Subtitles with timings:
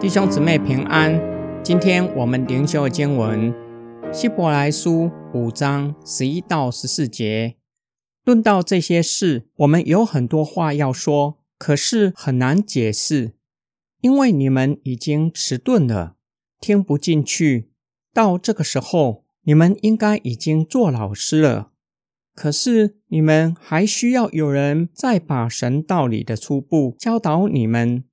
[0.00, 1.20] 弟兄姊妹平安，
[1.62, 3.54] 今天我们灵修的经文
[4.12, 7.54] 《希伯来书》五章十一到十四节。
[8.24, 13.34] 论到这些事，我们有很多话要说，可是很难解释，
[14.00, 16.16] 因为你们已经迟钝了，
[16.60, 17.70] 听不进去。
[18.12, 21.71] 到这个时候，你们应该已经做老师了，
[22.34, 28.04] 可是你们还需要有人再把神道理的初步教导你们。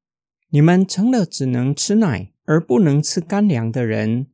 [0.50, 4.28] 你们成了只能吃奶而不能吃干粮的人。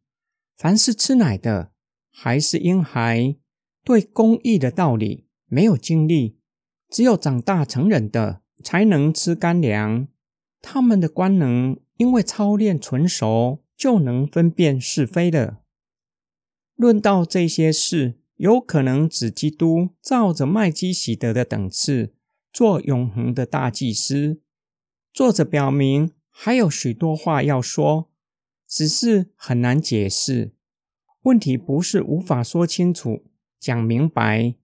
[0.56, 1.72] 凡是吃奶的，
[2.10, 3.36] 还是婴孩，
[3.84, 6.38] 对公义的道理没有经历；
[6.90, 10.08] 只有长大成人的，才能吃干粮。
[10.62, 15.62] 他们的官能因为操练纯熟，就能分辨是非了。
[16.76, 22.14] 论到这些事，有可能指基督照着麦基喜德的等次，
[22.52, 24.42] 做永恒的大祭司。
[25.14, 28.10] 作者表明还有许多话要说，
[28.68, 30.54] 只是很难解释。
[31.22, 33.24] 问题不是无法说清楚、
[33.58, 34.56] 讲明白，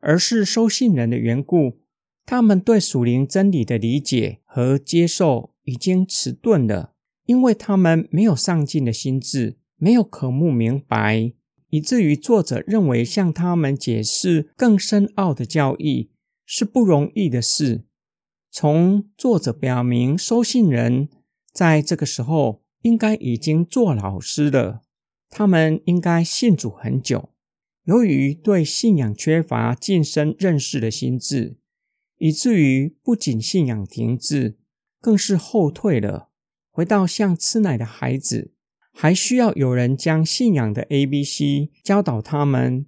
[0.00, 1.80] 而是收信人的缘故，
[2.26, 6.92] 他们对属灵真理的理解和接受已经迟钝了，
[7.24, 11.32] 因为他们没有上进的心智，没有渴慕明白，
[11.74, 16.12] 以至于作者认为向他们解释更深奥的教义
[16.46, 17.82] 是不容易的事。
[18.48, 21.08] 从作者表明，收信人
[21.52, 24.82] 在这个时候应该已经做老师了。
[25.28, 27.30] 他们应该信主很久，
[27.86, 31.56] 由于对信仰缺乏近身认识的心智，
[32.18, 34.56] 以至于不仅信仰停滞，
[35.00, 36.28] 更是后退了，
[36.70, 38.53] 回到像吃奶的孩子，
[38.96, 42.86] 还需要有人将信仰的 A、B、C 教导他们。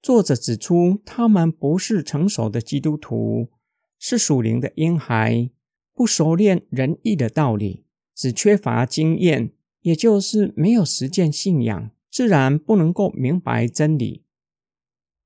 [0.00, 3.50] 作者指出，他们不是成熟的基督徒。
[3.98, 5.50] 是属灵的婴孩，
[5.92, 14.22] 不熟练仁义的道理，只缺乏经验，也就是没有实践信仰，自然不能够明白真理。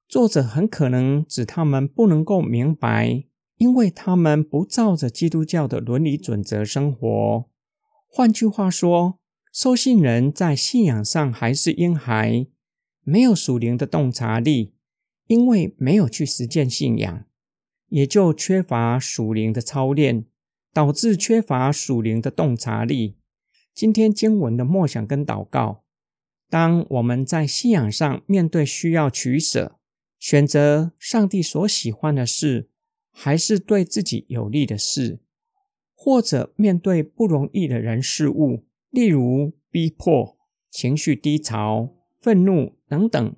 [0.09, 3.25] 作者很可能指他们不能够明白，
[3.59, 7.51] 因为他们不照着基督教的伦理准则生活。
[8.09, 9.19] 换句话说，
[9.53, 12.47] 收信人在信仰上还是婴孩，
[13.03, 14.73] 没有属灵的洞察力，
[15.27, 17.27] 因为没有去实践信仰。
[17.89, 20.25] 也就缺乏属灵的操练，
[20.73, 23.19] 导致缺乏属灵的洞察力。
[23.75, 25.85] 今天经文的默想跟祷告，
[26.49, 29.79] 当我们在信仰上面对需要取舍，
[30.19, 32.71] 选择上帝所喜欢的事，
[33.11, 35.21] 还是对自己有利的事，
[35.95, 40.37] 或者面对不容易的人事物，例如逼迫、
[40.71, 43.35] 情绪低潮、愤怒等等，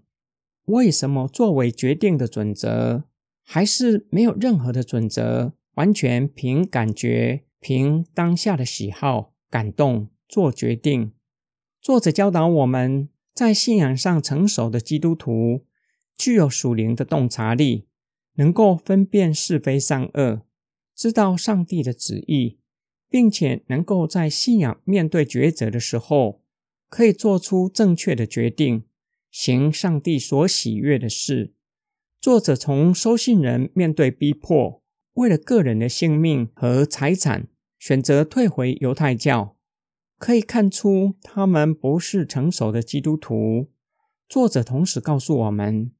[0.64, 3.04] 为什么作为决定的准则？
[3.46, 11.12] 还是没有任何的准则，完全凭感觉、凭当下的喜好、感动做决定。
[11.80, 15.64] 作者教导我们在信仰上成熟的基督徒，
[16.16, 17.86] 具有属灵的洞察力，
[18.34, 20.42] 能够分辨是非善恶，
[20.96, 22.58] 知道上帝的旨意，
[23.14, 26.42] 并且能够在信仰面对抉择的时候，
[26.88, 28.86] 可以做出正确的决定，
[29.30, 31.54] 行上帝所喜悦的事。
[32.20, 34.82] 作者从收信人面对逼迫，
[35.12, 37.46] 为了个人的性命和财产，
[37.78, 39.56] 选择退回犹太教，
[40.18, 43.70] 可以看出他们不是成熟的基督徒。
[44.28, 45.92] 作者同时告诉我们，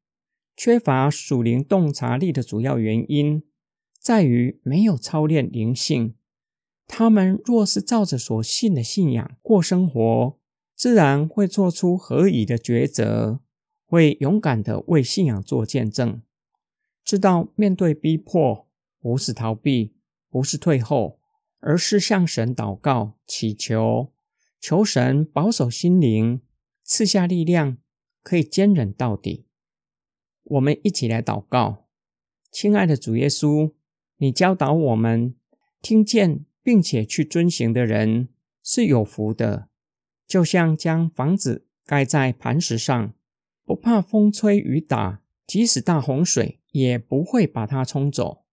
[0.57, 3.45] 缺乏属灵洞察力的主要原因
[4.01, 6.17] 在于没有操练灵性。
[6.87, 10.39] 他们若是照着所信的信仰过生活，
[10.75, 13.41] 自然会做出合宜的抉择。
[13.87, 16.21] 会勇敢的为信仰做见证，
[17.05, 18.67] 知道面对逼迫
[18.99, 19.95] 不是逃避，
[20.29, 21.21] 不是退后，
[21.61, 24.13] 而是向神祷告祈求，
[24.59, 26.41] 求神保守心灵，
[26.83, 27.77] 赐下力量，
[28.25, 29.47] 可以坚忍到底。
[30.43, 31.87] 我们一起来祷告，
[32.51, 33.75] 亲爱的主耶稣，
[34.17, 35.37] 你教导我们，
[35.81, 38.31] 听见并且去遵行的人
[38.63, 39.69] 是有福的，
[40.27, 43.15] 就像将房子盖在磐石上。
[43.67, 48.45] 不怕风吹雨打，即使大洪水也不会把它冲走。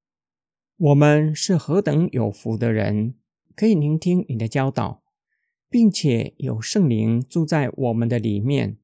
[0.77, 3.15] 我们是何等有福的人，
[3.55, 5.03] 可以聆听你的教导，
[5.69, 8.77] 并且有圣灵住在我们的里面，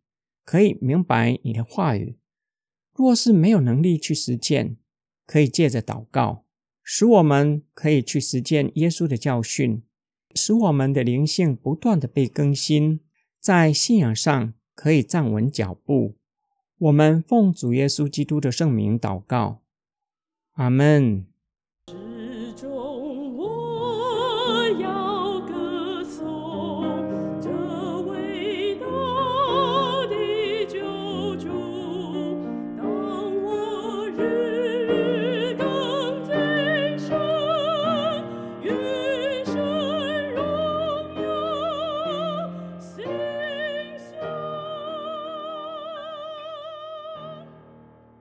[0.43, 2.17] 可以明白你的话语。
[2.93, 4.77] 若是没有能力去实践，
[5.25, 6.45] 可以借着祷告，
[6.89, 9.83] 使我们可以去实践耶稣的教训，
[10.33, 13.01] 使我们的灵性不断的被更新，
[13.41, 14.53] 在信仰上。
[14.77, 16.19] 可以站稳脚步。
[16.77, 19.63] 我们奉主耶稣基督的圣名祷告，
[20.51, 21.25] 阿门。